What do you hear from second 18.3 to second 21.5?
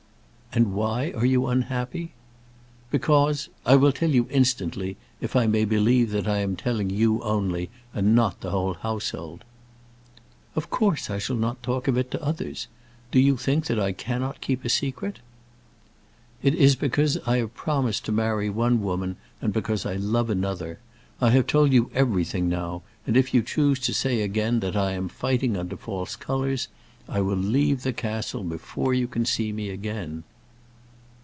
one woman, and because I love another. I have